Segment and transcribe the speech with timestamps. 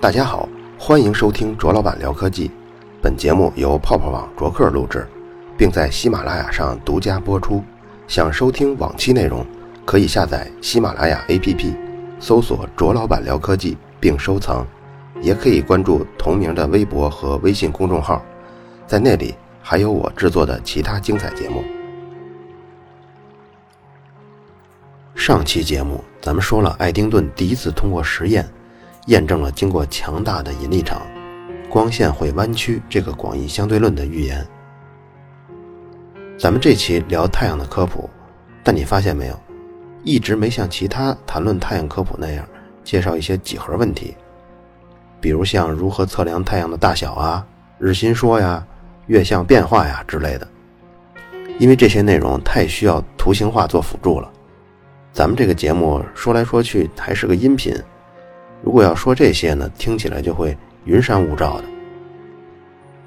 [0.00, 2.50] 大家好，欢迎收听卓老板聊科技。
[3.02, 5.06] 本节目由泡泡网卓克录制，
[5.56, 7.62] 并在喜马拉雅上独家播出。
[8.06, 9.44] 想收听往期内容，
[9.84, 11.74] 可以下载喜马拉雅 APP，
[12.20, 14.66] 搜索“卓老板聊科技”并收藏。
[15.20, 18.22] 也可以关注同名的微博和微信公众号，
[18.86, 21.64] 在那里还有我制作的其他精彩节目。
[25.28, 28.48] 上期节目咱们说了，爱丁顿第一次通过实验。
[29.08, 31.02] 验证了经过强大的引力场，
[31.68, 34.42] 光线会弯曲这个广义相对论的预言。
[36.38, 38.08] 咱们这期聊太阳的科普，
[38.64, 39.38] 但你发现没有，
[40.02, 42.48] 一直没像其他谈论太阳科普那样
[42.82, 44.16] 介绍一些几何问题，
[45.20, 47.46] 比如像如何测量太阳的大小啊、
[47.78, 48.66] 日心说呀、
[49.08, 50.48] 月相变化呀之类的，
[51.58, 54.32] 因为这些内容太需要图形化做辅助了。
[55.18, 57.74] 咱们这个节目说来说去还是个音频。
[58.62, 61.64] 如果要说这些呢，听起来就会云山雾罩的。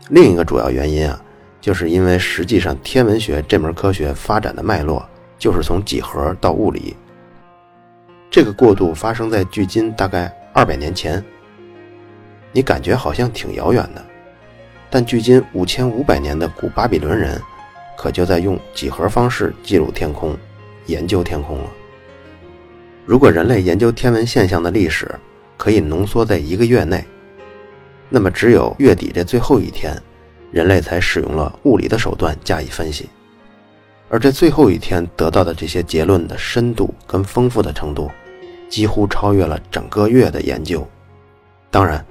[0.09, 1.17] 另一个主要原因啊，
[1.61, 5.08] 就是因为实际上天文学这门科学发展的脉络
[5.39, 6.97] 就是从几何到物理，
[8.30, 11.23] 这个过渡发生在距今大概二百年前。
[12.52, 14.03] 你感觉好像挺遥远的，
[14.89, 17.41] 但距今五千五百年的古巴比伦人，
[17.97, 20.35] 可就在用几何方式记录天空、
[20.88, 21.69] 研究天空了。
[23.05, 25.09] 如果人类研究天文现象的历史，
[25.57, 27.03] 可以浓缩在一个月内，
[28.09, 29.95] 那么只有月底这最后一天，
[30.52, 33.09] 人类才使用了物理的手段加以分析，
[34.09, 38.09] 而这最后一天得到的这些结论的深度跟丰富的程度，
[38.69, 40.88] 几乎超越了整个月的研究。
[41.69, 42.05] 当然，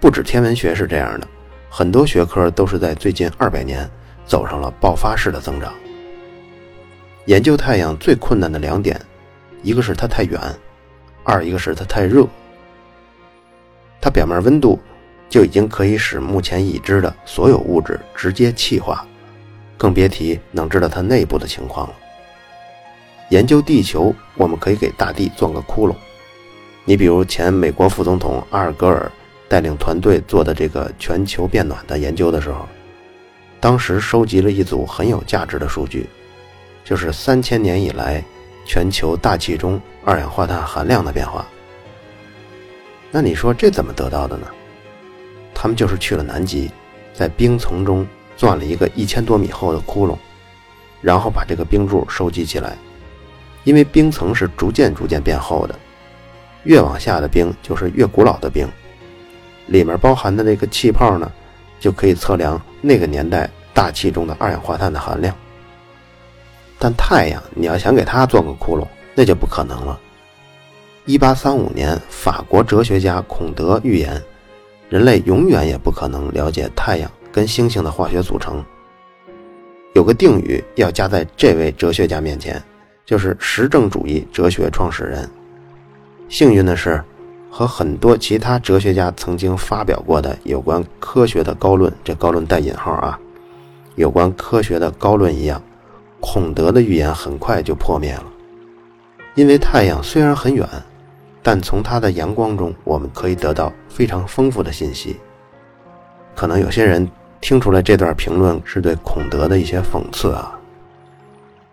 [0.00, 1.26] 不止天文学是这样的，
[1.70, 3.88] 很多学科都是在最近二百年
[4.26, 5.72] 走上了爆发式的增长。
[7.26, 9.00] 研究太阳最困难的两点，
[9.64, 10.38] 一个是它太远，
[11.24, 12.24] 二一个是它太热。
[13.98, 14.78] 它表面温度
[15.30, 19.04] 就已经可以使目前已知的所有物质直接气化，
[19.78, 21.94] 更别提能知道它内部的情况了。
[23.30, 25.94] 研究地球，我们可以给大地钻个窟窿。
[26.84, 29.10] 你比如前美国副总统阿尔戈尔
[29.48, 32.68] 带领团队做的这个全球变暖的研究的时候，
[33.60, 36.06] 当时收集了一组很有价值的数据，
[36.84, 38.22] 就是三千年以来
[38.64, 41.46] 全球大气中二氧化碳含量的变化。
[43.10, 44.46] 那你说这怎么得到的呢？
[45.54, 46.70] 他们就是去了南极，
[47.12, 50.16] 在冰层中钻了一个一千多米厚的窟窿，
[51.00, 52.76] 然后把这个冰柱收集起来。
[53.62, 55.74] 因为冰层是逐渐逐渐变厚的，
[56.64, 58.68] 越往下的冰就是越古老的冰，
[59.68, 61.32] 里面包含的那个气泡呢，
[61.80, 65.34] 就可以测量那个年代大气中的二氧化碳的含量。
[66.78, 69.98] 但太阳，你要想给它钻个窟窿，那就不可能了。
[71.06, 74.22] 一八三五年，法国哲学家孔德预言，
[74.88, 78.64] 人类永远也不可能了解太阳跟星星的化学组成。
[79.94, 82.60] 有个定语要加在这位哲学家面前，
[83.04, 85.30] 就是实证主义哲学创始人。
[86.28, 87.02] 幸运的是，
[87.50, 93.20] 和很多其他哲学家曾经发表过的有关科学的高论（这高论带引号啊），
[93.94, 95.62] 有关科学的高论一样，
[96.26, 98.24] 孔德的预言很快就破灭了，
[99.34, 100.66] 因为太阳虽然很远。
[101.42, 105.20] 但从它的阳光中，我们可以得到非常丰富的信息。
[106.34, 107.06] 可能有些人
[107.42, 110.58] 听出来这段评论是对孔德的一些讽刺啊。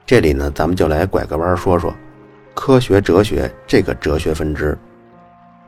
[0.06, 1.96] 这里呢，咱们就来拐个弯说说
[2.54, 4.78] 科学哲学这个哲学分支。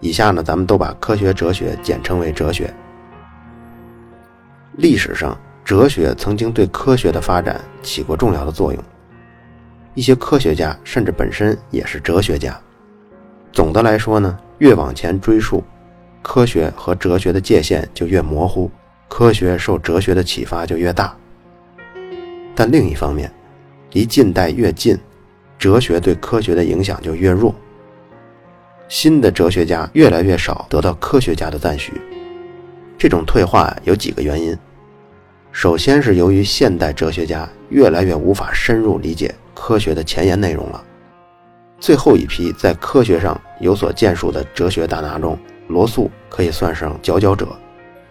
[0.02, 2.72] 以下呢，咱们都把科学哲学简称为哲学。
[4.74, 8.84] 历史上，哲学曾经对科学的发展起过重要的作用。
[9.94, 12.60] 一些科学家甚至本身也是哲学家。
[13.52, 15.64] 总的来说呢，越往前追溯，
[16.22, 18.70] 科学和哲学的界限就越模糊，
[19.08, 21.16] 科学受哲学的启发就越大。
[22.56, 23.32] 但另一方面，
[23.92, 24.98] 离近代越近，
[25.60, 27.54] 哲学对科学的影响就越弱。
[28.90, 31.94] 新的哲学家越来越少得到科学家的赞许，
[32.98, 34.58] 这种退化有几个原因。
[35.54, 40.84] 首先是由于现代哲学家越来越无法深入理解科学的前沿内容了。
[41.80, 47.48] 最后一批在科学上有所建树的哲学大拿中，罗素可以算上佼佼者。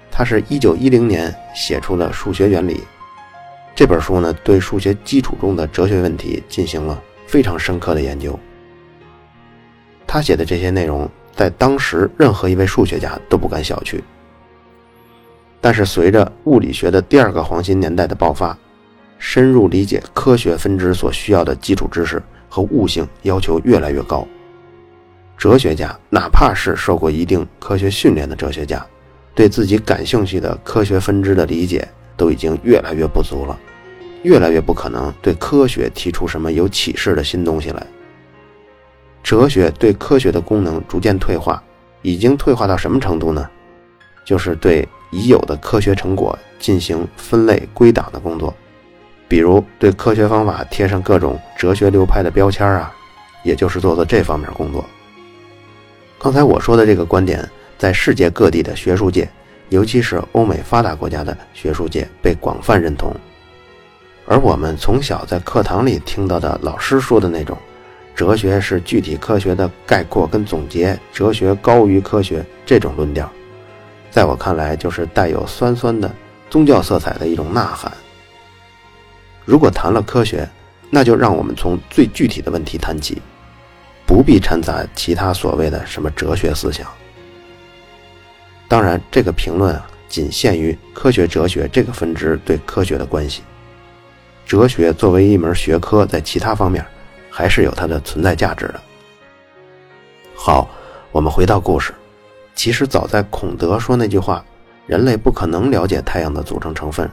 [0.08, 2.74] 他是一九一零年写出了《数学原理》
[3.74, 8.38] 这本书呢，对数学基础中的哲学问题进行了非常深刻的研究。
[10.06, 14.00] 他写的这些内容，在当时任何一位数学家都不敢小觑。
[15.62, 18.54] 但是，随着物理学的第二个黄金年代的爆发，
[19.18, 22.22] 深入理解科学分支所需要的基础知识。
[22.54, 24.28] 和悟性要求越来越高。
[25.38, 28.84] 哲学家，哪怕是受过一定科学训练的哲学家，
[29.34, 33.58] 对自己感兴趣的科学分支的理解都已经越来越不足了，
[34.22, 37.86] 越来越不可能对科学提出什么有启示的新东西来。
[39.22, 41.62] 哲学对科学的功能逐渐退化，
[42.02, 43.48] 已经退化到什么程度呢？
[44.26, 48.52] 就是对已有的科学成果进行分类归档的工作，
[49.28, 52.92] 比如对科学方法贴上各种哲学流派的标签啊，
[53.44, 54.84] 也就是做做这方面工作。
[56.18, 57.48] 刚才我说的这个观点，
[57.78, 59.28] 在世界各地的学术界，
[59.68, 63.14] 尤其是欧美发达国家的学术界被广泛认同。
[64.24, 67.58] 而我们从小在课堂里听到的老师说的那种，
[68.14, 73.30] 哲学是具体科学的概括跟总结，哲学高于科学这种论调，
[74.12, 76.14] 在我看来就是带有酸酸的
[76.50, 77.90] 宗教色彩的一种呐喊。
[79.44, 80.48] 如果谈了科学，
[80.90, 83.20] 那就让我们从最具体的问题谈起。
[84.04, 86.86] 不必掺杂其他所谓的什么哲学思想。
[88.68, 93.42] 当然，这个评论啊，仅限于科学哲学这个分支对科学的关系。
[94.44, 96.84] 哲学作为一门学科，在其他方面
[97.30, 98.80] 还是有它的存在价值的。
[100.34, 100.68] 好，
[101.10, 101.94] 我们回到故事。
[102.54, 104.44] 其实早在孔德说那句话
[104.86, 107.10] “人类不可能了解太阳的组成成分”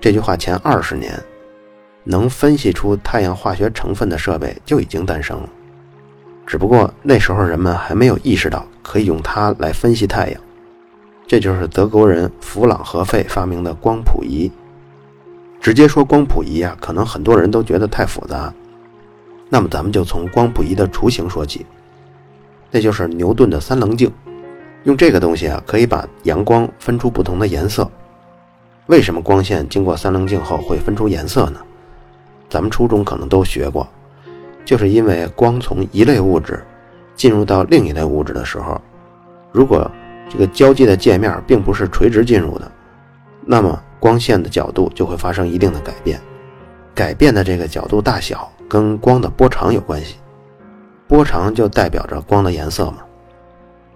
[0.00, 1.18] 这句话前二十年，
[2.04, 5.48] 能分析出太阳化学成分的设备就已经诞生了。
[6.46, 10.40] 只不过那时候人们还没有意识到可以用它来分析太阳，
[11.26, 14.50] 这就是德国人弗朗和费发明的光谱仪。
[15.60, 18.52] 直接说光谱仪啊，可能很多人都觉得太复杂。
[19.48, 21.64] 那么咱们就从光谱仪的雏形说起，
[22.70, 24.10] 那就是牛顿的三棱镜。
[24.84, 27.88] 用这个东西啊，可以把阳光分出不同的颜色。
[28.86, 31.60] 为什么光线经过三棱镜后会分出颜色呢？
[32.48, 33.86] 咱们初中可能都学过。
[34.64, 36.64] 就是因为光从一类物质
[37.16, 38.80] 进入到另一类物质的时候，
[39.50, 39.90] 如果
[40.28, 42.70] 这个交界的界面并不是垂直进入的，
[43.44, 46.20] 那么光线的角度就会发生一定的改变。
[46.94, 50.16] 改变的这个角度大小跟光的波长有关系，
[51.08, 52.98] 波长就代表着光的颜色嘛。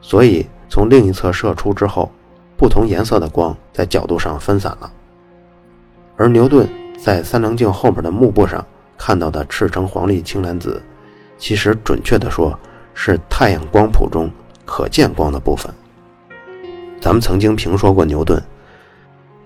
[0.00, 2.10] 所以从另一侧射出之后，
[2.56, 4.92] 不同颜色的光在角度上分散了。
[6.16, 6.68] 而牛顿
[6.98, 8.64] 在三棱镜后面的幕布上。
[8.98, 10.82] 看到的赤橙黄绿青蓝紫，
[11.36, 12.58] 其实准确的说
[12.94, 14.30] 是太阳光谱中
[14.64, 15.70] 可见光的部分。
[16.98, 18.42] 咱们曾经评说过牛顿，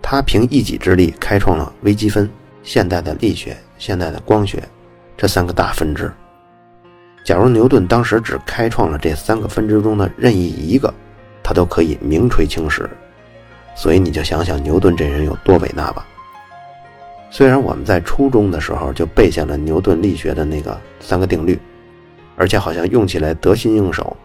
[0.01, 2.31] 他凭一己之力开创了微积分、
[2.63, 4.63] 现代的力学、现代的光学
[5.17, 6.09] 这三个大分支。
[7.25, 10.95] 假如牛顿当时只开创了这三个分支中的任意一个，
[11.43, 12.89] 他都可以名垂青史。
[13.75, 16.07] 所以你就想想牛顿这人有多伟大吧。
[17.31, 21.59] 虽然我们在初中的时候就背下了牛顿力学的那个三个定律，
[22.37, 24.17] 而且好像用起来得心应手，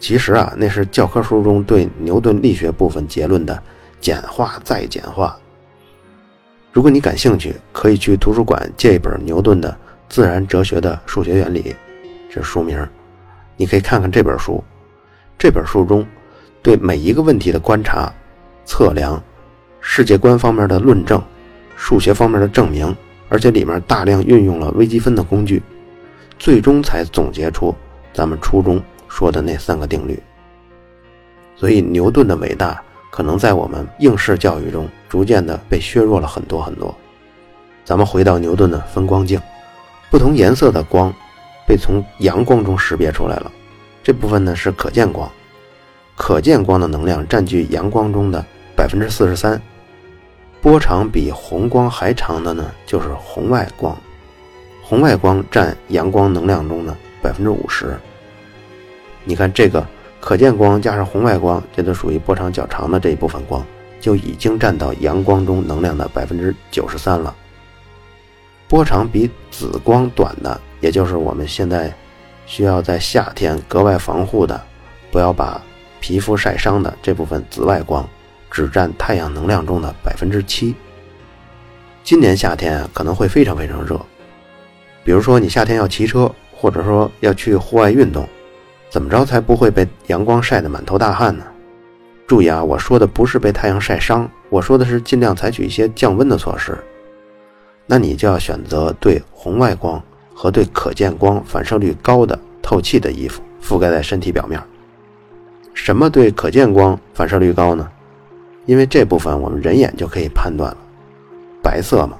[0.00, 3.62] 其实啊，那是教科书中对牛顿力学部分结论的
[4.00, 5.38] 简化再简化。
[6.72, 9.70] 如果你感兴趣，可以去图书馆借一本牛顿的
[10.08, 11.62] 《自然哲学的数学原理》，
[12.30, 12.78] 这是书名，
[13.56, 14.62] 你可以看看这本书。
[15.38, 16.06] 这本书中
[16.66, 18.12] 对每一个问题的观察、
[18.64, 19.22] 测量、
[19.80, 21.22] 世界观方面的论证。
[21.76, 22.92] 数学方面的证明，
[23.28, 25.62] 而且里面大量运用了微积分的工具，
[26.40, 27.72] 最终才总结出
[28.12, 30.20] 咱们初中说的那三个定律。
[31.54, 32.82] 所以牛顿的伟大，
[33.12, 36.92] 可能在我们应试教育中逐渐的被削弱了很多很多。
[37.84, 39.40] 咱们回到牛顿的分光镜，
[40.10, 41.14] 不同颜色的光
[41.64, 43.52] 被从阳光中识别出来了，
[44.02, 45.30] 这部分呢是可见光，
[46.16, 48.44] 可见光的能量占据阳光中的
[48.74, 49.60] 百分之四十三。
[50.62, 53.96] 波长比红光还长的呢，就是红外光。
[54.82, 57.96] 红外光占阳光能量中的百分之五十。
[59.24, 59.86] 你看这个
[60.20, 63.64] 可见光加上红外光，这都属于波长较长的这一部分光，
[64.00, 67.34] 就已经占到阳光中能量的百分之九十三了。
[68.66, 71.92] 波长比紫光短的，也就是我们现在
[72.46, 74.60] 需要在夏天格外防护的，
[75.12, 75.60] 不要把
[76.00, 78.08] 皮肤晒伤的这部分紫外光。
[78.48, 80.74] 只占太阳能量中的百分之七。
[82.02, 84.00] 今年夏天可能会非常非常热，
[85.04, 88.26] 比如说你夏天要骑车，或者说要去户外运动，
[88.88, 91.44] 怎么着才不会被阳光晒得满头大汗呢？
[92.26, 96.78] 注意啊，我说的不是被太阳晒伤，我说的是尽量采取一些降温的措施。
[97.84, 104.58] 那你就要选择对红外光和对可见光反射率高的透气的衣服覆盖在身体表面。
[105.76, 107.86] 什么对可见光反射率高呢？
[108.64, 110.76] 因为这部分我们人眼就可以判断了，
[111.62, 112.16] 白色嘛，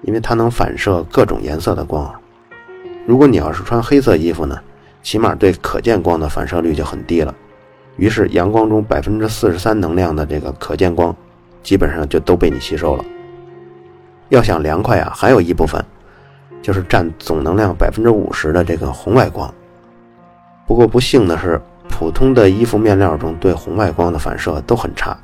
[0.00, 2.12] 因为它能反射各种颜色的光。
[3.06, 4.58] 如果你要是穿黑色衣服呢，
[5.02, 7.32] 起码对可见光的反射率就很低了。
[7.96, 11.14] 于是阳光中百分之四十三能量的这个可见光，
[11.62, 13.04] 基本上就都被你吸收了。
[14.30, 15.84] 要想凉快啊，还有一部分，
[16.62, 19.52] 就是占总能量百分之五十的这个红外光。
[20.66, 25.16] 不过不幸的是，普通的衣服面料中对红外光的反射都很差。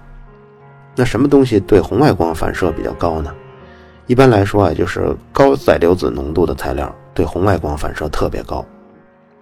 [0.95, 3.33] 那什么东西对红外光反射比较高呢？
[4.07, 8.65] 一般来说啊，就是高载流子浓度的材料对红外光反射特别高。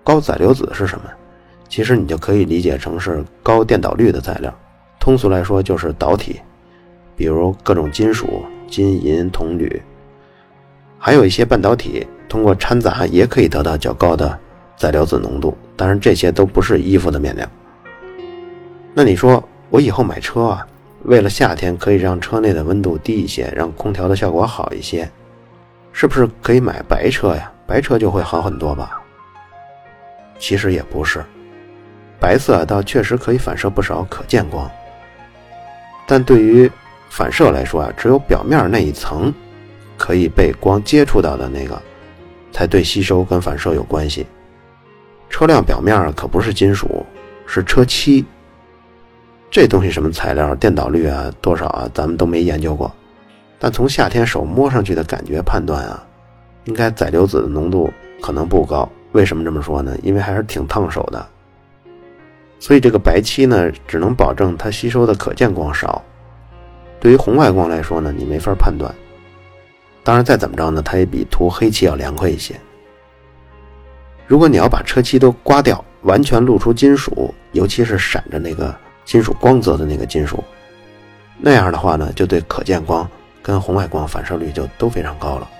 [0.04, 1.04] 高载流子是什么？
[1.68, 4.52] 其实你就可以理解成是高电导率的材料。
[4.98, 6.40] 通俗来说就是导体，
[7.16, 9.80] 比如各种金属，金银铜铝，
[10.98, 14.38] 还有一些半导体，通过掺杂也可以得到较高的
[14.76, 15.56] 载流子浓度。
[15.80, 17.48] 当然这些都不是衣服的面料。
[18.92, 20.66] 那你说我以后买车啊？
[21.04, 25.10] 为了夏天可以让车内的温度低一些，让空调的效果好一些，
[25.90, 27.50] 是不是可以买白车呀？
[27.66, 29.00] 白车就会好很多吧？
[30.38, 31.24] 其实也不是，
[32.18, 34.70] 白色倒确实可以反射不少可见光，
[36.06, 36.70] 但对于
[37.08, 39.32] 反射来说啊，只有表面那一层
[39.96, 41.80] 可以被光接触到的那个，
[42.52, 44.26] 才对吸收跟反射有关系。
[45.30, 47.06] 车辆表面可不是金属，
[47.46, 48.22] 是车漆。
[49.50, 52.92] 这东西什么材料、电导率啊，多少啊，咱们都没研究过。
[53.58, 56.04] 但从夏天手摸上去的感觉判断啊，
[56.64, 58.86] 应该载流子的浓度可能不高。
[59.12, 59.96] 为什么这么说呢？
[60.02, 61.26] 因为还是挺烫手的。
[62.58, 66.02] 所以这个白漆呢，只能保证它吸收的可见光少。
[67.00, 68.94] 对于红外光来说呢，你没法判断。
[70.04, 72.54] 当然，再怎么着呢，它也比涂黑漆要凉快一些。
[74.30, 78.72] 如果你要把车漆都刮掉，完全露出金属，尤其是闪着那个。
[79.04, 80.44] 金属光泽的那个金属，
[81.36, 83.08] 那样的话呢，就对可见光
[83.42, 85.50] 跟红外光反射率就都非常高了。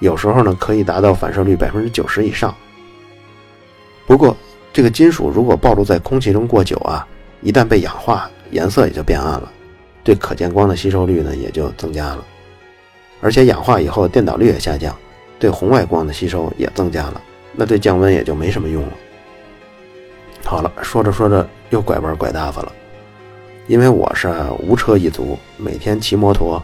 [0.00, 2.54] 有时候呢，可以达到反射率百分之九十以上。
[4.06, 4.36] 不过，
[4.70, 7.08] 这个金属如果暴露在空气中过久啊，
[7.40, 9.50] 一旦被氧化，颜色也就变暗了，
[10.04, 12.22] 对可见光的吸收率呢也就增加了。
[13.22, 14.94] 而且氧化以后，电导率也下降，
[15.38, 17.22] 对红外光的吸收也增加了，
[17.54, 18.92] 那对降温也就没什么用了。
[20.44, 22.72] 好了，说着说着又拐弯拐大发了，
[23.68, 24.28] 因为我是
[24.58, 26.62] 无车一族，每天骑摩托。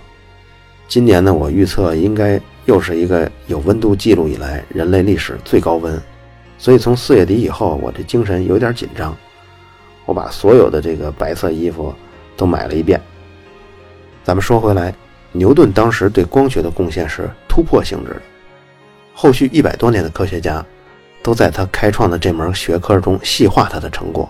[0.89, 6.01] 今年呢，我预测应该又是一个有温度记录以来人类历史最高温，
[6.59, 9.17] 所以从四月底以后，我这精神有点紧张。
[10.07, 11.95] 我把所有的这个白色衣服
[12.37, 13.01] 都买了一遍。
[14.25, 14.93] 咱们说回来，
[15.33, 18.23] 牛顿当时对光学的贡献是突破性质的，
[19.15, 20.65] 后续一百多年的科学家。
[21.29, 24.27] 都在他开创的这门学科中细化他的成果，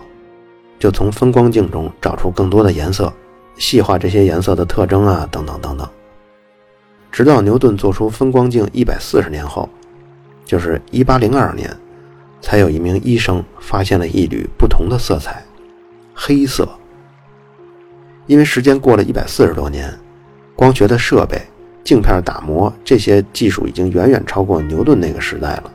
[0.77, 3.13] 就从分光镜中找出更多的颜色，
[3.55, 5.87] 细化这些颜色的特征啊，等等等等。
[7.09, 9.69] 直到牛顿做出分光镜一百四十年后，
[10.43, 11.73] 就是一八零二年，
[12.41, 15.41] 才有一名医生发现了一缕不同的色彩——
[16.13, 16.67] 黑色。
[18.27, 19.89] 因为时间过了一百四十多年，
[20.53, 21.41] 光学的设备、
[21.81, 25.71] 镜片打磨这些技术已经远远超过牛顿那个时代了。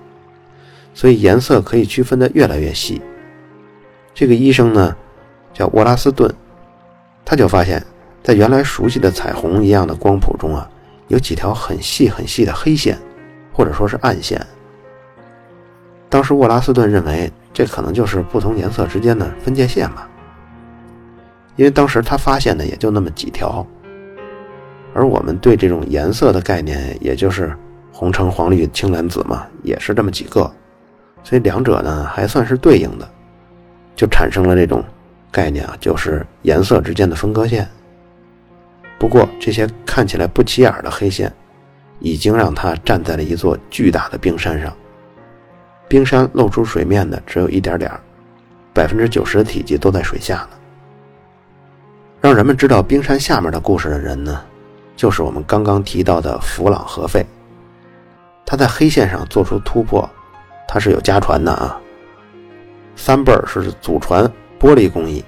[0.94, 3.02] 所以颜色可以区分的越来越细。
[4.14, 4.96] 这个医生呢，
[5.52, 6.32] 叫沃拉斯顿，
[7.24, 7.84] 他就发现，
[8.22, 10.70] 在原来熟悉的彩虹一样的光谱中啊，
[11.08, 12.96] 有几条很细很细的黑线，
[13.52, 14.40] 或者说是暗线。
[16.08, 20.08] 当时沃拉斯顿认为，这可能就是不同颜色之间的分界线吧，
[21.56, 23.66] 因为当时他发现的也就那么几条，
[24.94, 27.52] 而我们对这种颜色的概念，也就是
[27.90, 30.48] 红橙黄绿青蓝紫嘛，也是这么几个。
[31.24, 33.08] 所以两者呢还算是对应的，
[33.96, 34.84] 就产生了这种
[35.32, 37.66] 概念啊，就是颜色之间的分割线。
[38.98, 41.32] 不过这些看起来不起眼的黑线，
[41.98, 44.70] 已经让他站在了一座巨大的冰山上。
[45.88, 47.90] 冰山露出水面的只有一点点
[48.72, 50.50] 百分之九十的体积都在水下呢。
[52.20, 54.42] 让人们知道冰山下面的故事的人呢，
[54.94, 57.24] 就是我们刚刚提到的弗朗和费。
[58.46, 60.08] 他在黑线上做出突破。
[60.66, 61.80] 他是有家传的啊，
[62.96, 64.24] 三辈儿是祖传
[64.58, 65.24] 玻璃工艺。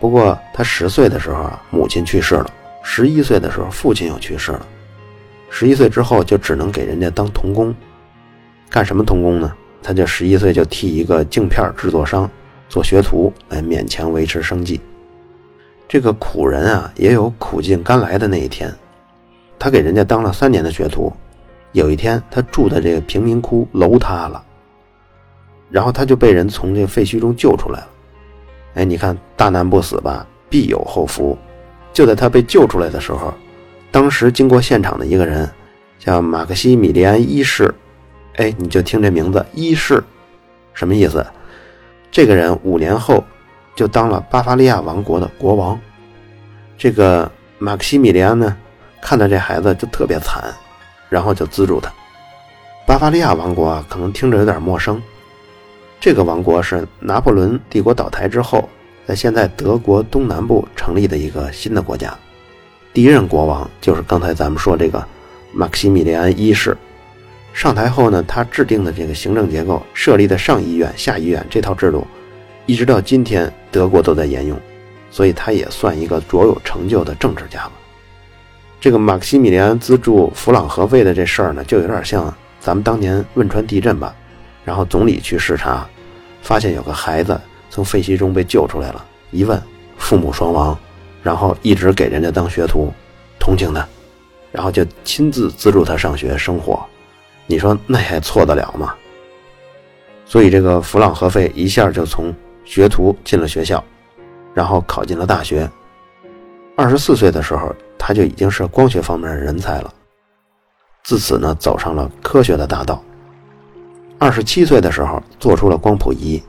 [0.00, 2.46] 不过他十岁的时候啊，母亲去世了；
[2.82, 4.66] 十一岁的时候，父亲又去世了。
[5.50, 7.74] 十一岁之后就只能给人家当童工，
[8.70, 9.52] 干什么童工呢？
[9.82, 12.30] 他就十一岁就替一个镜片制作商
[12.68, 14.80] 做学徒，来勉强维持生计。
[15.88, 18.72] 这个苦人啊，也有苦尽甘来的那一天。
[19.58, 21.12] 他给人家当了三年的学徒。
[21.78, 24.44] 有一天，他住的这个贫民窟楼塌了，
[25.70, 27.88] 然后他就被人从这废墟中救出来了。
[28.74, 31.36] 哎，你看，大难不死吧，必有后福。
[31.92, 33.32] 就在他被救出来的时候，
[33.90, 35.48] 当时经过现场的一个人，
[35.98, 37.74] 叫马克西米利安一世，
[38.36, 40.02] 哎，你就听这名字一世，
[40.74, 41.24] 什么意思？
[42.10, 43.24] 这个人五年后
[43.74, 45.78] 就当了巴伐利亚王国的国王。
[46.76, 48.56] 这个马克西米利安呢，
[49.00, 50.44] 看到这孩子就特别惨，
[51.08, 51.92] 然后就资助他。
[52.86, 55.02] 巴伐利亚王国啊，可能听着有点陌生。
[56.00, 58.68] 这个王国是拿破仑帝国倒台之后，
[59.06, 62.16] 在现在德国东南部成立的一个新的国家。
[62.94, 65.04] 第一任国王就是刚才咱们说这个
[65.52, 66.76] 马克西米利安一世。
[67.52, 72.06] 上台后呢，他制定的这个行政结构、设立的上议院、下议院这套制度，
[72.66, 74.58] 一直到今天德国都在沿用，
[75.10, 77.72] 所以他也算一个卓有成就的政治家吧。
[78.80, 84.14] 这个马克西米利安资助弗朗和费的这事儿呢，就有点像咱们当年汶川地震吧。
[84.64, 85.88] 然后总理去视察，
[86.42, 89.60] 发现有个孩子从废墟中被救出来了，一问
[89.96, 90.78] 父母双亡，
[91.22, 92.92] 然后一直给人家当学徒，
[93.38, 93.88] 同情他，
[94.52, 96.84] 然后就亲自资助他上学生活，
[97.46, 98.94] 你说那还错得了吗？
[100.26, 102.34] 所以这个弗朗和费一下就从
[102.66, 103.82] 学徒进了学校，
[104.52, 105.68] 然后考进了大学。
[106.76, 109.92] 二十四岁的时候，他就已经是光学方面的人才了，
[111.02, 113.02] 自此呢，走上了科学的大道。
[114.18, 116.42] 二十七岁的时候做出了光谱仪，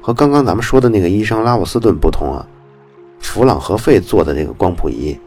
[0.00, 2.46] 和刚刚咱们说的那个医生拉沃斯顿不同啊，
[3.18, 5.18] 弗朗和费做的这个光谱仪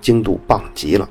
[0.00, 1.08] 精度棒极了，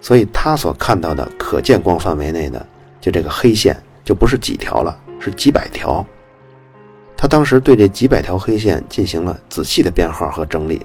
[0.00, 2.66] 所以他所看到的可见光范围内的
[3.00, 6.04] 就这个黑线就不是几条了，是几百条。
[7.16, 10.84] 他当时对这几百条黑线进行了仔细的编号和整理，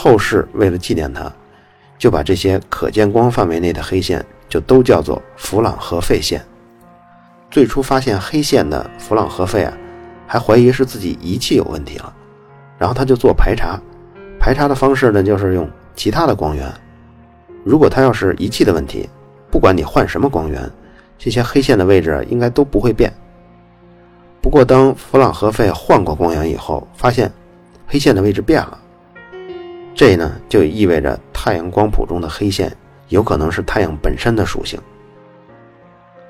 [0.00, 1.30] 后世为了纪念他，
[1.98, 4.24] 就把这些可见光范围内的黑线。
[4.48, 6.42] 就都叫做弗朗和费线。
[7.50, 9.76] 最初发现黑线的弗朗和费啊，
[10.26, 12.10] 还怀疑是自己仪器有问题了，
[12.78, 13.78] 然后他就做排查。
[14.40, 16.66] 排查的方式呢，就是用其他的光源。
[17.62, 19.06] 如果他要是仪器的问题，
[19.50, 20.62] 不管你换什么光源，
[21.18, 23.12] 这些黑线的位置应该都不会变。
[24.40, 27.30] 不过当弗朗和费换过光源以后，发现
[27.86, 28.78] 黑线的位置变了。
[29.98, 32.72] 这呢，就意味着太阳光谱中的黑线。
[33.08, 34.78] 有可能是太阳本身的属性。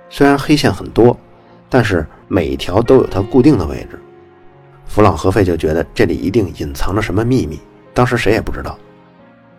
[0.09, 1.15] 虽然黑线很多，
[1.69, 4.01] 但是每一条都有它固定的位置。
[4.87, 7.61] 弗朗和费就觉得这里一定隐藏着什么秘密，
[7.93, 8.79] 当时谁也不知道。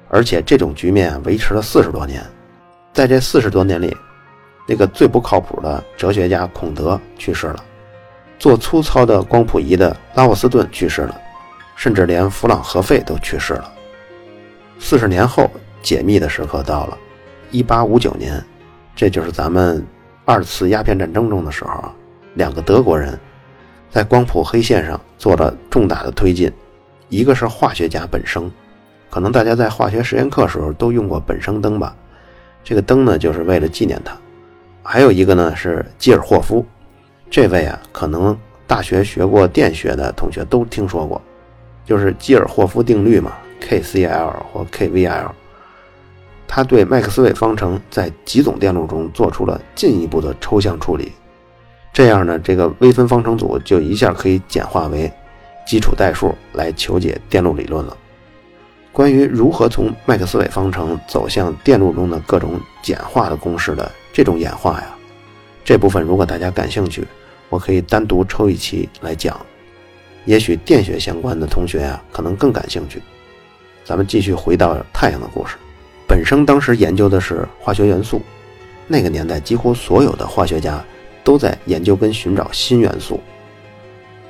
[0.09, 2.25] 而且这种局面维持了四十多年，
[2.93, 3.95] 在这四十多年里，
[4.65, 7.63] 那个最不靠谱的哲学家孔德去世了，
[8.39, 11.21] 做粗糙的光谱仪的拉沃斯顿去世了，
[11.75, 13.73] 甚至连弗朗和费都去世了。
[14.79, 16.97] 四十年后，解密的时刻到了。
[17.51, 18.43] 一八五九年，
[18.95, 19.85] 这就是咱们
[20.25, 21.93] 二次鸦片战争中的时候啊，
[22.35, 23.19] 两个德国人
[23.91, 26.51] 在光谱黑线上做了重大的推进。
[27.09, 28.49] 一个是化学家本生，
[29.09, 31.95] 可能大家在化学实验课时候都用过本生灯吧？
[32.63, 34.15] 这个灯呢，就是为了纪念他。
[34.81, 36.65] 还有一个呢是基尔霍夫，
[37.29, 41.21] 这位啊，可能大学学过电学的同学都听说过，
[41.83, 45.31] 就是基尔霍夫定律嘛，KCl 或 KVL。
[46.47, 51.11] 他对麦克斯韦方程在极总电路中做出了进一步的抽象处理，
[51.93, 55.11] 这样呢，这个微分方程组就一下可以简化为
[55.67, 57.95] 基础代数来求解电路理论了。
[58.91, 64.95] 关于如何从麦克斯韦方程走向电路中的各种简化的公式的这种演化呀，
[65.63, 67.07] 这部分如果大家感兴趣，
[67.49, 69.39] 我可以单独抽一期来讲。
[70.25, 72.99] 也许电学相关的同学呀，可能更感兴趣。
[73.83, 75.55] 咱们继续回到太阳的故事。
[76.07, 78.21] 本生当时研究的是化学元素，
[78.87, 80.83] 那个年代几乎所有的化学家
[81.23, 83.19] 都在研究跟寻找新元素。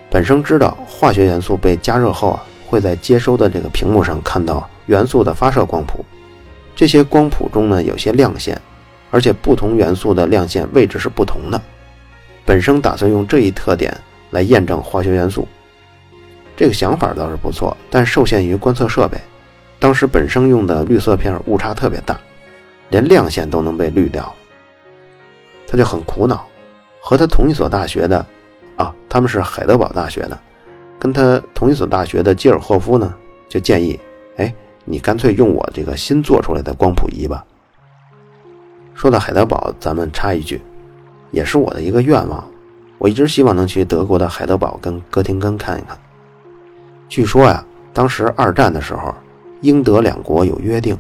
[0.10, 6.04] 本生知道化学元素被加热后啊，会在接收的这个屏幕上看到元素的发射光谱，
[6.76, 8.60] 这些光谱中呢有些亮线，
[9.12, 11.62] 而且不同元素的亮线位置是不同的。
[12.46, 13.96] 本生打算用这一特点
[14.32, 15.48] 来验证化学元素，
[16.58, 19.18] 这个想法倒是不错，但受限于观测设备。
[19.80, 22.20] 当时本生用的绿色片误差特别大，
[22.90, 24.32] 连亮线都能被滤掉，
[25.66, 26.46] 他就很苦恼。
[27.02, 28.24] 和他同一所大学的，
[28.76, 30.38] 啊，他们是海德堡大学的，
[31.00, 33.16] 跟他同一所大学的基尔霍夫呢，
[33.48, 33.98] 就建议，
[34.36, 37.44] 哎，你干脆用我这个新做出来的光谱仪吧。
[38.94, 40.62] 说到海德堡，咱们插一句，
[41.32, 42.46] 也是我的一个愿望，
[42.98, 45.98] 我一直希望能去德国的海德堡跟哥廷根看一看。
[47.08, 49.16] 据说呀，当时二战的时候。
[49.62, 50.98] 英德两国有约定，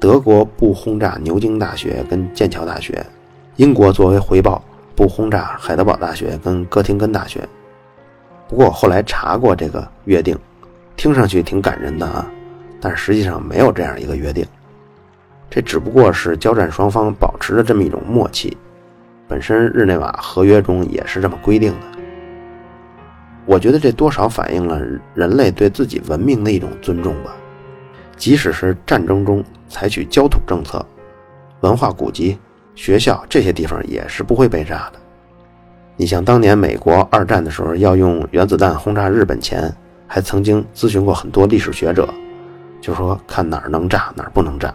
[0.00, 3.06] 德国不轰炸牛津大学跟剑桥大学，
[3.54, 4.60] 英国作为回报
[4.96, 7.40] 不轰炸海德堡大学跟哥廷根大学。
[8.48, 10.36] 不过后来查过这个约定，
[10.96, 12.28] 听上去挺感人的啊，
[12.80, 14.44] 但实际上没有这样一个约定。
[15.48, 18.56] 这只不过是交战双方保持着这么一种默契，
[19.28, 21.86] 本身日内瓦合约中也是这么规定的。
[23.46, 24.82] 我觉得这多少反映了
[25.14, 27.36] 人类对自己文明的一种尊重吧。
[28.18, 30.84] 即使是战争中采取焦土政策，
[31.60, 32.36] 文化古迹、
[32.74, 34.98] 学校这些地方也是不会被炸的。
[35.96, 39.72] 你像当年美国二战的时候要用原子弹轰炸日本前，
[40.06, 42.12] 还曾经咨询过很多历史学者，
[42.80, 44.74] 就说看哪儿能炸，哪儿不能炸。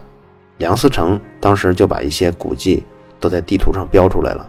[0.58, 2.82] 梁思成当时就把一些古迹
[3.20, 4.48] 都在地图上标出来了。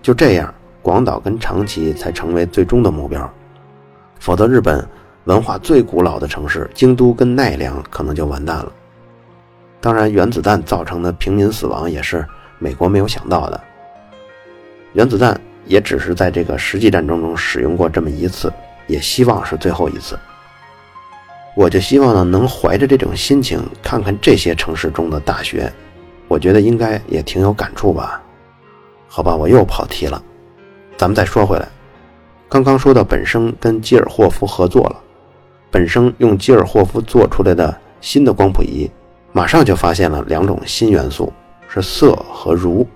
[0.00, 3.30] 就这样，广岛跟长崎才成为最终的目标，
[4.18, 4.86] 否则日本。
[5.26, 8.72] 文化最古老的城市京都跟奈良可能就完蛋了。
[9.80, 12.24] 当然，原子弹造成的平民死亡也是
[12.58, 13.60] 美国没有想到的。
[14.92, 18.52] 原子弹也只是在这个实际战争中使用过这么一次，
[18.86, 20.16] 也希望是最后一次。
[21.56, 25.72] 我就希望呢，能怀着这种心情看看这些城市中的大学，
[26.28, 28.22] 我觉得应该也挺有感触吧。
[29.08, 30.22] 好吧，我又跑题了，
[30.96, 31.68] 咱们再说回来，
[32.48, 35.02] 刚刚说到本生跟基尔霍夫合作了。
[35.70, 38.90] 本生用基尔霍夫做出来的新的光谱仪，
[39.32, 41.32] 马上就发现了两种新元素，
[41.68, 42.86] 是铯和铷。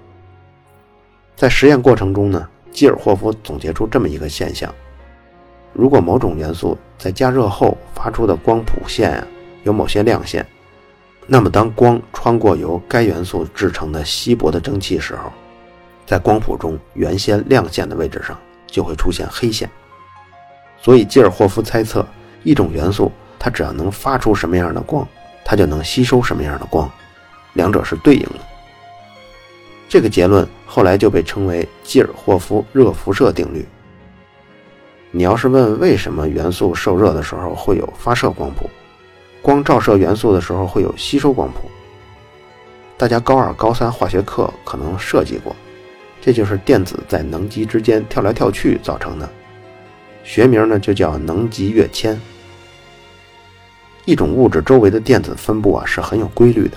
[1.37, 4.73] 在实验过程中呢，基尔霍夫总结出这么一个现象：
[5.73, 9.27] 如果某种元素在加热后发出的光谱线啊
[9.65, 10.47] 有某些亮线，
[11.27, 15.33] 那么当光穿过由该元素制成的稀薄的蒸汽时候，
[16.07, 19.69] 在光谱中原先亮线的位置上就会出现黑线。
[20.81, 22.07] 所以基尔霍夫猜测。
[22.43, 25.07] 一种元素，它只要能发出什么样的光，
[25.45, 26.91] 它就能吸收什么样的光，
[27.55, 28.41] 两者是对应的。
[29.89, 33.67] 这个结论后来就被称为基尔霍夫热辐射定律。
[35.11, 38.71] 你要是问为什么元素受热的时候会有发射光谱，
[39.43, 41.69] 光照射元素的时候会有吸收光谱，
[42.97, 45.57] 大家高二、高三化学课可能涉及过，
[46.21, 49.29] 这就是电子在能级之间跳来跳去造成的。
[50.23, 52.21] 学名呢就叫能级跃迁。
[54.05, 56.77] 一种物质周围的电子分布啊是很有规律的，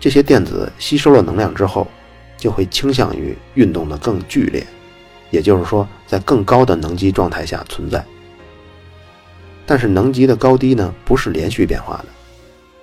[0.00, 1.86] 这些电子吸收了能量之后，
[2.36, 4.66] 就会倾向于运动的更剧烈，
[5.30, 8.04] 也就是说在更高的能级状态下存在。
[9.66, 12.06] 但是能级的高低呢不是连续变化的，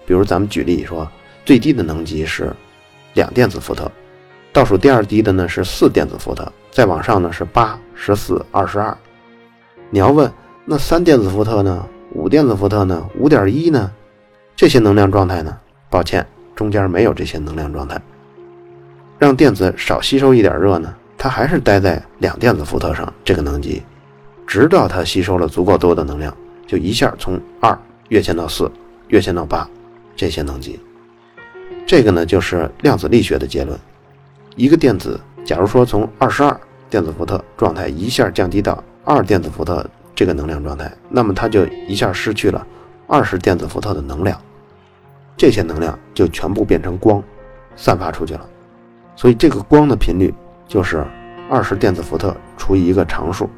[0.06, 1.10] 比如咱们举例说，
[1.44, 2.56] 最低的能级是
[3.16, 3.92] 两电子伏特，
[4.54, 8.96] 倒数第二低的呢是四电子伏特，再往上呢是八、十四、二十二。
[9.94, 10.32] 你要问
[10.64, 11.86] 那三电子伏特呢？
[12.14, 13.06] 五电子伏特呢？
[13.20, 13.92] 五点一呢？
[14.56, 15.60] 这些能量状态呢？
[15.90, 16.26] 抱歉，
[16.56, 18.02] 中间没有这些能量状态。
[19.20, 20.96] 让电子少吸收一点热呢？
[21.18, 23.84] 它还是待在两电子伏特上这个能级，
[24.48, 26.34] 直到它吸收了足够多的能量，
[26.66, 27.78] 就一下从二
[28.08, 28.72] 跃迁到四，
[29.10, 29.70] 跃迁到八
[30.16, 30.80] 这些能级。
[31.86, 33.78] 这个呢就是量子力学的结论。
[34.56, 36.58] 一个电子，假如说从二十二
[36.90, 42.66] 电子伏特状态一下降低到二电子伏特这个能量状态，那么它就一下失去了
[43.08, 44.40] 二十电子伏特的能量，
[45.36, 47.22] 这些能量就全部变成光，
[47.76, 48.48] 散发出去了。
[49.16, 50.34] 所以这个光的频率
[50.68, 51.06] 就是
[51.50, 53.50] 二十电子伏特除以一个常数，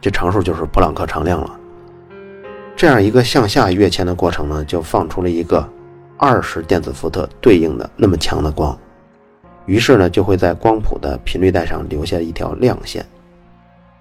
[0.00, 1.58] 这常数就是普朗克常量了。
[2.76, 5.66] 这样一个向下跃迁的过程呢，就放出了一个
[6.18, 8.76] 二十电子伏特对应的那么强的光，
[9.66, 13.06] 于是呢就会在光谱的频率带上留下一条亮线。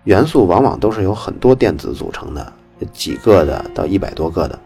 [0.03, 2.53] 元素往往都是由很多电子组成的，
[2.91, 4.59] 几个的到一百多个的。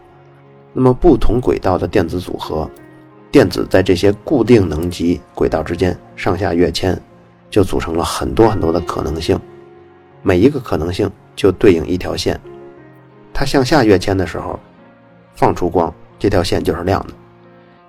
[0.72, 2.68] 那么不同轨道的电子组合，
[3.30, 7.00] 电子在这些固定能级轨道之间上下跃迁，
[7.50, 9.38] 就组成了很多很多的可能性。
[10.22, 12.38] 每一个可能性就对应一条线，
[13.32, 14.58] 它向下跃迁的时候
[15.34, 17.14] 放出光，这条线就是亮的；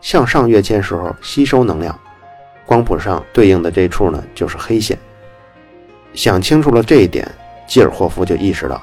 [0.02, 2.00] 向上跃迁时候吸收能量，
[2.66, 4.98] 光谱上对应的这处呢就是黑线。
[6.14, 7.30] 想清楚了这一点，
[7.68, 8.82] 基尔霍夫就意识到，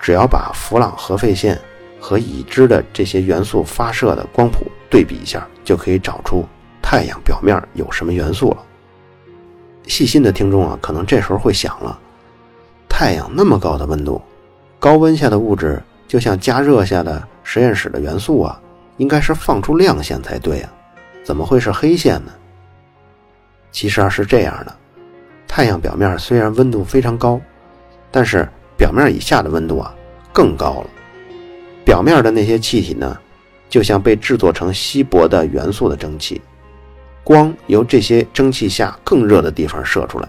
[0.00, 1.58] 只要把弗朗核废线
[2.00, 6.44] 和已知的这些元素发射的光谱对比一下，就可以找出
[6.82, 8.58] 太阳表面有什么元素了。
[9.86, 11.98] 细心的听众啊，可能这时候会想了：
[12.88, 14.20] 太阳那么高的温度，
[14.78, 18.60] 高温下的物质就像加热下的实验室的元素啊，
[18.98, 20.72] 应该是放出亮线才对啊，
[21.24, 22.32] 怎么会是黑线呢？
[23.72, 24.76] 其实啊是这样的。
[25.52, 27.40] 太阳表面虽然温度非常高，
[28.08, 29.92] 但是表面以下的温度啊
[30.32, 30.86] 更高了。
[31.84, 33.18] 表面的那些气体呢，
[33.68, 36.40] 就像被制作成稀薄的元素的蒸汽，
[37.24, 40.28] 光由这些蒸汽下更热的地方射出来，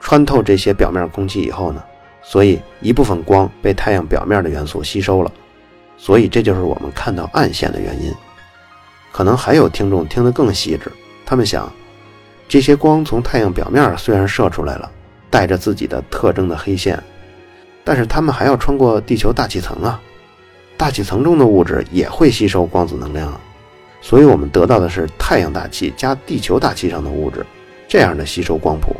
[0.00, 1.80] 穿透这些表面空气以后呢，
[2.20, 5.30] 所以一部分光被太阳表面的元素吸收了，
[5.96, 8.12] 所以这就是我们看到暗线的原因。
[9.12, 10.90] 可能还有听众听得更细致，
[11.24, 11.72] 他们想。
[12.48, 14.90] 这些光从太阳表面虽然射出来了，
[15.28, 16.98] 带着自己的特征的黑线，
[17.84, 20.00] 但是它们还要穿过地球大气层啊。
[20.76, 23.38] 大气层中的物质也会吸收光子能量，
[24.00, 27.44] 所以我们得到的是太阳大气加地球大气上的物质
[27.86, 28.96] 这样的吸收光谱。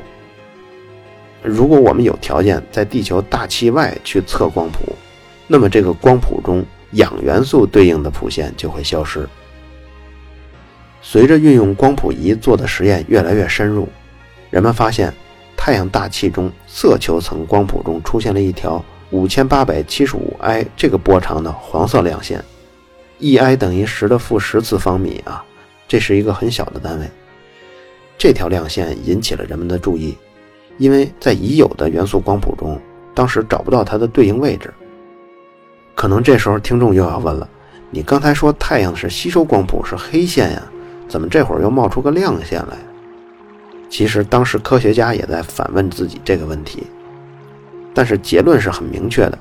[1.42, 4.94] 如果我们有条件在地球大气外去测光谱，
[5.46, 9.26] 那么这个光谱中氧元素对应的谱线就会消失。
[11.10, 13.88] 随着运用光谱仪做的实验越来越深入，
[14.50, 15.10] 人们发现
[15.56, 18.84] 太阳大气中色球层光谱中出现了一条。
[19.10, 22.44] 五千八百七十五 i 这个波长的黄色亮线
[23.20, 25.42] ，e i 等于十的负十次方米啊，
[25.88, 27.08] 这是一个很小的单位。
[28.18, 30.14] 这条亮线引起了人们的注意，
[30.76, 32.78] 因为在已有的元素光谱中，
[33.14, 34.70] 当时找不到它的对应位置。
[35.94, 37.48] 可能这时候听众又要问了：
[37.88, 40.62] 你刚才说太阳是吸收光谱是黑线呀，
[41.08, 42.76] 怎么这会儿又冒出个亮线来？
[43.88, 46.86] 其实当时科学家也在反问自己这个问题。
[47.94, 49.38] 但是结论是很明确的，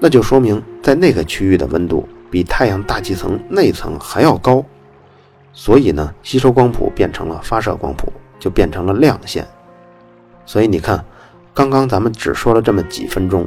[0.00, 4.64] 那就说明在那个区域的温度比太阳大气层内层还要高，
[5.52, 9.46] 所以呢，吸收光谱变成了发射光谱，就变成了亮线。
[10.46, 11.04] 所以你看，
[11.52, 13.46] 刚刚咱们只说了这么几分钟，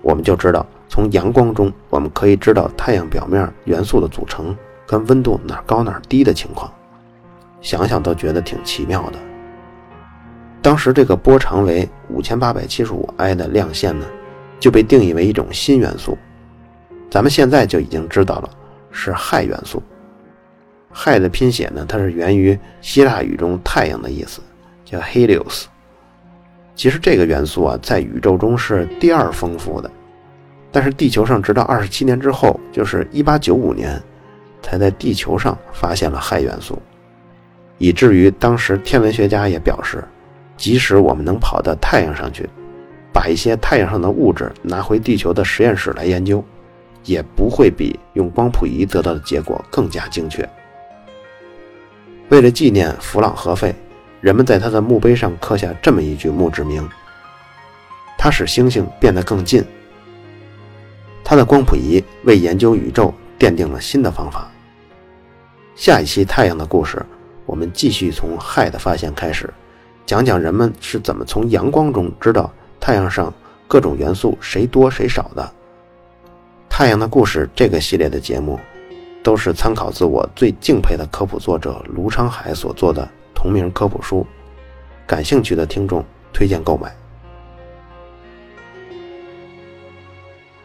[0.00, 6.72] 我们就知道从阳光中我们可以知道太阳表面元素的组成跟温度哪高哪低的情况，
[7.62, 9.18] 想想都觉得挺奇妙的。
[10.60, 14.04] 当时这个波长为五千八百七十五 i 的亮线呢，
[14.60, 16.18] 就被定义为一种新元素。
[17.10, 18.50] 咱们现在就已经知道了，
[18.90, 19.82] 是氦元素。
[20.92, 24.40] 氦的拼写呢，它是源于希腊语中太阳的意思，
[24.84, 25.64] 叫 Helios。
[26.74, 29.90] 其实这个元素啊，在宇宙中是第二丰富的，
[30.70, 34.00] 但是地球上直到二十七年之后，就是一八九五年，
[34.62, 36.80] 才在地球上发现了氦元素，
[37.82, 40.04] 以至于当时天文学家也表示。
[40.56, 42.48] 即使我们能跑到太阳上去，
[43.12, 46.44] 把一些太阳上的物质拿回地球的实验室来研究，
[47.02, 50.48] 也不会比用光谱仪得到的结果更加精确。
[52.28, 53.74] 为了纪念弗朗核费，
[54.20, 56.88] 人们在他的墓碑上刻下这么一句墓志铭
[58.16, 59.64] ：“他使星星变得更近。”
[61.24, 64.48] 他的光谱仪为研究宇宙奠定了新的方法。
[65.74, 67.04] 下一期太阳的故事，
[67.52, 69.52] 我们继续从氦的发现开始。
[70.06, 73.30] 讲讲人们是怎么从阳光中知道太阳上
[73.68, 75.42] 各种元素谁多谁少的。
[76.70, 78.58] 《太阳的故事》这个系列的节目，
[79.22, 84.26] 都是参考自我最敬佩的科普作者卢昌海所做的同名科普书。
[85.06, 86.90] 感兴趣的听众推荐购买。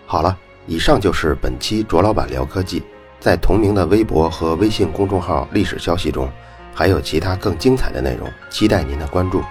[0.06, 2.82] 好了，以上就是本期卓老板聊科技。
[3.20, 6.30] 在同名的微博和微信公众号历史消息中。
[6.78, 9.42] 还有其他更精彩的内容，期待您的关注。